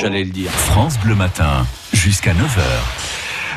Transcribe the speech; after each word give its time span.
j'allais 0.00 0.24
le 0.24 0.30
dire. 0.30 0.50
France 0.50 0.98
Bleu 0.98 1.14
Matin, 1.14 1.66
jusqu'à 1.92 2.32
9h. 2.32 2.62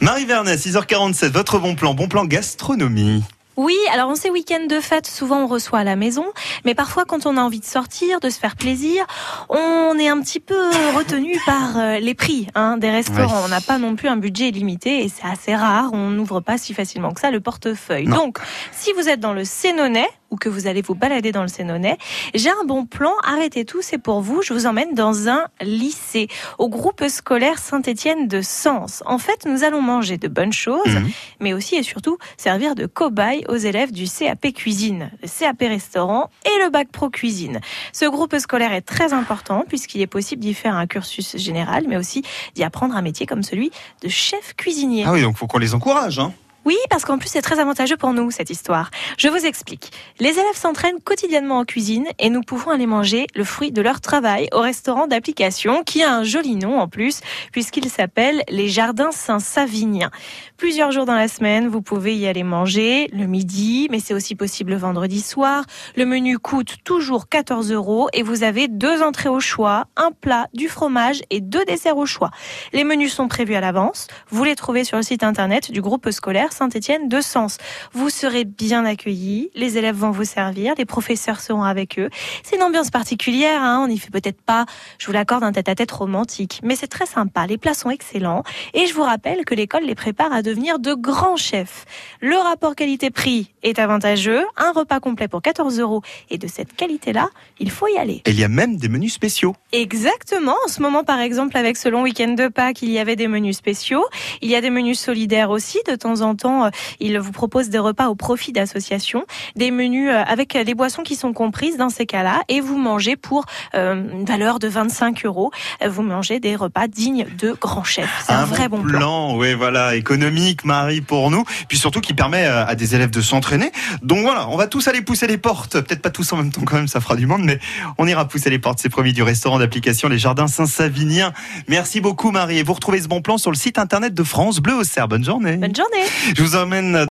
Marie 0.00 0.26
Vernet, 0.26 0.56
6h47, 0.56 1.28
votre 1.30 1.58
bon 1.58 1.74
plan, 1.74 1.94
bon 1.94 2.08
plan 2.08 2.26
gastronomie. 2.26 3.22
Oui, 3.56 3.74
alors 3.90 4.10
en 4.10 4.14
ces 4.16 4.28
week-ends 4.28 4.66
de 4.68 4.80
fête, 4.80 5.06
souvent 5.06 5.44
on 5.44 5.46
reçoit 5.46 5.78
à 5.78 5.84
la 5.84 5.96
maison, 5.96 6.26
mais 6.66 6.74
parfois 6.74 7.06
quand 7.06 7.24
on 7.24 7.38
a 7.38 7.40
envie 7.40 7.60
de 7.60 7.64
sortir, 7.64 8.20
de 8.20 8.28
se 8.28 8.38
faire 8.38 8.54
plaisir, 8.54 9.06
on 9.48 9.98
est 9.98 10.08
un 10.08 10.20
petit 10.20 10.40
peu 10.40 10.60
retenu 10.94 11.40
par 11.46 11.78
euh, 11.78 11.98
les 11.98 12.12
prix 12.12 12.48
hein, 12.54 12.76
des 12.76 12.90
restaurants. 12.90 13.38
Oui. 13.38 13.42
On 13.46 13.48
n'a 13.48 13.62
pas 13.62 13.78
non 13.78 13.96
plus 13.96 14.08
un 14.08 14.18
budget 14.18 14.50
illimité 14.50 15.04
et 15.04 15.08
c'est 15.08 15.26
assez 15.26 15.56
rare, 15.56 15.88
on 15.94 16.10
n'ouvre 16.10 16.40
pas 16.40 16.58
si 16.58 16.74
facilement 16.74 17.12
que 17.12 17.20
ça 17.20 17.30
le 17.30 17.40
portefeuille. 17.40 18.06
Non. 18.06 18.16
Donc, 18.26 18.38
si 18.72 18.92
vous 18.92 19.08
êtes 19.08 19.20
dans 19.20 19.32
le 19.32 19.44
Sénonais 19.44 20.08
ou 20.36 20.38
que 20.38 20.50
vous 20.50 20.66
allez 20.66 20.82
vous 20.82 20.94
balader 20.94 21.32
dans 21.32 21.40
le 21.40 21.48
Sénonais, 21.48 21.96
j'ai 22.34 22.50
un 22.50 22.64
bon 22.66 22.84
plan, 22.84 23.12
arrêtez 23.24 23.64
tout, 23.64 23.80
c'est 23.80 23.96
pour 23.96 24.20
vous, 24.20 24.42
je 24.42 24.52
vous 24.52 24.66
emmène 24.66 24.92
dans 24.94 25.28
un 25.30 25.46
lycée, 25.62 26.28
au 26.58 26.68
groupe 26.68 27.02
scolaire 27.08 27.58
Saint-Étienne 27.58 28.28
de 28.28 28.42
Sens. 28.42 29.02
En 29.06 29.16
fait, 29.16 29.46
nous 29.46 29.64
allons 29.64 29.80
manger 29.80 30.18
de 30.18 30.28
bonnes 30.28 30.52
choses, 30.52 30.84
Mhm. 30.86 31.10
mais 31.40 31.54
aussi 31.54 31.76
et 31.76 31.82
surtout 31.82 32.18
servir 32.36 32.74
de 32.74 32.84
cobaye 32.84 33.44
aux 33.48 33.56
élèves 33.56 33.92
du 33.92 34.06
CAP 34.06 34.52
cuisine, 34.52 35.10
le 35.22 35.28
CAP 35.28 35.60
restaurant 35.60 36.28
et 36.44 36.64
le 36.64 36.70
bac 36.70 36.88
pro 36.92 37.08
cuisine. 37.08 37.60
Ce 37.94 38.04
groupe 38.04 38.36
scolaire 38.38 38.72
est 38.74 38.82
très 38.82 39.14
important 39.14 39.64
puisqu'il 39.66 40.02
est 40.02 40.06
possible 40.06 40.42
d'y 40.42 40.52
faire 40.52 40.74
un 40.76 40.86
cursus 40.86 41.36
général, 41.38 41.86
mais 41.88 41.96
aussi 41.96 42.22
d'y 42.54 42.62
apprendre 42.62 42.94
un 42.94 43.02
métier 43.02 43.24
comme 43.24 43.42
celui 43.42 43.70
de 44.02 44.08
chef 44.10 44.54
cuisinier. 44.54 45.04
Ah 45.06 45.12
oui, 45.12 45.22
donc 45.22 45.36
faut 45.38 45.46
qu'on 45.46 45.58
les 45.58 45.74
encourage. 45.74 46.18
Hein. 46.18 46.32
Oui, 46.66 46.76
parce 46.90 47.04
qu'en 47.04 47.16
plus 47.16 47.28
c'est 47.28 47.42
très 47.42 47.60
avantageux 47.60 47.96
pour 47.96 48.12
nous 48.12 48.32
cette 48.32 48.50
histoire. 48.50 48.90
Je 49.18 49.28
vous 49.28 49.46
explique. 49.46 49.92
Les 50.18 50.30
élèves 50.30 50.56
s'entraînent 50.56 51.00
quotidiennement 51.00 51.58
en 51.58 51.64
cuisine 51.64 52.08
et 52.18 52.28
nous 52.28 52.40
pouvons 52.40 52.72
aller 52.72 52.86
manger 52.86 53.28
le 53.36 53.44
fruit 53.44 53.70
de 53.70 53.80
leur 53.80 54.00
travail 54.00 54.48
au 54.52 54.58
restaurant 54.58 55.06
d'application 55.06 55.84
qui 55.84 56.02
a 56.02 56.12
un 56.12 56.24
joli 56.24 56.56
nom 56.56 56.80
en 56.80 56.88
plus 56.88 57.20
puisqu'il 57.52 57.88
s'appelle 57.88 58.42
les 58.48 58.68
Jardins 58.68 59.12
Saint-Savinien. 59.12 60.10
Plusieurs 60.56 60.90
jours 60.90 61.04
dans 61.04 61.14
la 61.14 61.28
semaine, 61.28 61.68
vous 61.68 61.82
pouvez 61.82 62.16
y 62.16 62.26
aller 62.26 62.42
manger 62.42 63.08
le 63.12 63.26
midi, 63.26 63.86
mais 63.92 64.00
c'est 64.00 64.14
aussi 64.14 64.34
possible 64.34 64.72
le 64.72 64.78
vendredi 64.78 65.20
soir. 65.20 65.62
Le 65.94 66.04
menu 66.04 66.36
coûte 66.36 66.78
toujours 66.82 67.28
14 67.28 67.70
euros 67.70 68.08
et 68.12 68.24
vous 68.24 68.42
avez 68.42 68.66
deux 68.66 69.04
entrées 69.04 69.28
au 69.28 69.38
choix, 69.38 69.84
un 69.96 70.10
plat, 70.10 70.48
du 70.52 70.68
fromage 70.68 71.20
et 71.30 71.40
deux 71.40 71.64
desserts 71.64 71.96
au 71.96 72.06
choix. 72.06 72.32
Les 72.72 72.82
menus 72.82 73.12
sont 73.12 73.28
prévus 73.28 73.54
à 73.54 73.60
l'avance. 73.60 74.08
Vous 74.30 74.42
les 74.42 74.56
trouvez 74.56 74.82
sur 74.82 74.96
le 74.96 75.04
site 75.04 75.22
internet 75.22 75.70
du 75.70 75.80
groupe 75.80 76.10
scolaire 76.10 76.54
Saint-Étienne 76.56 77.08
de 77.08 77.20
Sens. 77.20 77.58
Vous 77.92 78.10
serez 78.10 78.44
bien 78.44 78.84
accueillis, 78.84 79.50
les 79.54 79.78
élèves 79.78 79.96
vont 79.96 80.10
vous 80.10 80.24
servir, 80.24 80.74
les 80.76 80.84
professeurs 80.84 81.40
seront 81.40 81.62
avec 81.62 81.98
eux. 81.98 82.10
C'est 82.42 82.56
une 82.56 82.62
ambiance 82.62 82.90
particulière, 82.90 83.62
hein, 83.62 83.80
on 83.84 83.88
n'y 83.88 83.98
fait 83.98 84.10
peut-être 84.10 84.40
pas, 84.40 84.66
je 84.98 85.06
vous 85.06 85.12
l'accorde, 85.12 85.44
un 85.44 85.52
tête-à-tête 85.52 85.90
romantique, 85.90 86.60
mais 86.62 86.76
c'est 86.76 86.86
très 86.86 87.06
sympa, 87.06 87.46
les 87.46 87.58
plats 87.58 87.74
sont 87.74 87.90
excellents 87.90 88.42
et 88.74 88.86
je 88.86 88.94
vous 88.94 89.02
rappelle 89.02 89.44
que 89.44 89.54
l'école 89.54 89.84
les 89.84 89.94
prépare 89.94 90.32
à 90.32 90.42
devenir 90.42 90.78
de 90.78 90.94
grands 90.94 91.36
chefs. 91.36 91.84
Le 92.20 92.36
rapport 92.36 92.74
qualité-prix 92.74 93.52
est 93.62 93.78
avantageux, 93.78 94.44
un 94.56 94.72
repas 94.72 95.00
complet 95.00 95.28
pour 95.28 95.42
14 95.42 95.78
euros 95.78 96.02
et 96.30 96.38
de 96.38 96.46
cette 96.46 96.74
qualité-là, 96.74 97.28
il 97.58 97.70
faut 97.70 97.88
y 97.88 97.98
aller. 97.98 98.22
Et 98.24 98.30
il 98.30 98.40
y 98.40 98.44
a 98.44 98.48
même 98.48 98.76
des 98.76 98.88
menus 98.88 99.12
spéciaux. 99.12 99.54
Exactement. 99.72 100.54
En 100.64 100.68
ce 100.68 100.80
moment, 100.80 101.04
par 101.04 101.20
exemple, 101.20 101.56
avec 101.56 101.76
ce 101.76 101.88
long 101.88 102.02
week-end 102.02 102.34
de 102.34 102.48
Pâques, 102.48 102.82
il 102.82 102.90
y 102.90 102.98
avait 102.98 103.16
des 103.16 103.28
menus 103.28 103.56
spéciaux. 103.56 104.04
Il 104.40 104.50
y 104.50 104.54
a 104.54 104.60
des 104.60 104.70
menus 104.70 104.98
solidaires 104.98 105.50
aussi. 105.50 105.78
De 105.86 105.96
temps 105.96 106.20
en 106.20 106.34
temps, 106.34 106.45
euh, 106.46 106.70
ils 107.00 107.18
vous 107.18 107.32
proposent 107.32 107.68
des 107.68 107.78
repas 107.78 108.08
au 108.08 108.14
profit 108.14 108.52
d'associations, 108.52 109.24
des 109.54 109.70
menus 109.70 110.10
euh, 110.10 110.22
avec 110.26 110.54
les 110.54 110.74
boissons 110.74 111.02
qui 111.02 111.16
sont 111.16 111.32
comprises 111.32 111.76
dans 111.76 111.88
ces 111.88 112.06
cas-là, 112.06 112.42
et 112.48 112.60
vous 112.60 112.78
mangez 112.78 113.16
pour 113.16 113.44
euh, 113.74 113.94
une 114.12 114.24
valeur 114.24 114.58
de 114.58 114.68
25 114.68 115.24
euros. 115.26 115.50
Vous 115.86 116.02
mangez 116.02 116.40
des 116.40 116.56
repas 116.56 116.88
dignes 116.88 117.26
de 117.38 117.52
grands 117.52 117.84
chefs. 117.84 118.24
C'est 118.26 118.32
un, 118.32 118.44
vrai 118.44 118.68
bon 118.68 118.82
plan. 118.82 119.35
Oui, 119.46 119.54
voilà, 119.54 119.94
économique, 119.94 120.64
Marie, 120.64 121.00
pour 121.00 121.30
nous. 121.30 121.44
Puis 121.68 121.78
surtout 121.78 122.00
qui 122.00 122.14
permet 122.14 122.46
euh, 122.46 122.66
à 122.66 122.74
des 122.74 122.96
élèves 122.96 123.10
de 123.10 123.20
s'entraîner. 123.20 123.70
Donc 124.02 124.22
voilà, 124.22 124.48
on 124.48 124.56
va 124.56 124.66
tous 124.66 124.88
aller 124.88 125.02
pousser 125.02 125.28
les 125.28 125.38
portes. 125.38 125.80
Peut-être 125.80 126.02
pas 126.02 126.10
tous 126.10 126.32
en 126.32 126.38
même 126.38 126.50
temps 126.50 126.62
quand 126.64 126.76
même, 126.76 126.88
ça 126.88 127.00
fera 127.00 127.14
du 127.14 127.26
monde, 127.26 127.42
mais 127.44 127.60
on 127.98 128.08
ira 128.08 128.26
pousser 128.26 128.50
les 128.50 128.58
portes, 128.58 128.80
c'est 128.80 128.88
promis, 128.88 129.12
du 129.12 129.22
restaurant 129.22 129.58
d'application 129.60 130.08
Les 130.08 130.18
Jardins 130.18 130.48
Saint-Savinien. 130.48 131.32
Merci 131.68 132.00
beaucoup, 132.00 132.32
Marie. 132.32 132.58
Et 132.58 132.62
vous 132.64 132.72
retrouvez 132.72 133.00
ce 133.00 133.06
bon 133.06 133.22
plan 133.22 133.38
sur 133.38 133.52
le 133.52 133.56
site 133.56 133.78
internet 133.78 134.14
de 134.14 134.22
France 134.24 134.58
Bleu 134.58 134.74
Auxerre. 134.74 135.06
Bonne 135.06 135.24
journée. 135.24 135.56
Bonne 135.56 135.76
journée. 135.76 136.04
Je 136.36 136.42
vous 136.42 136.56
emmène 136.56 137.04